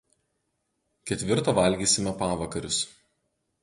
ketvirtą 1.11 1.55
valgysime 1.61 2.17
pavakarius 2.25 2.85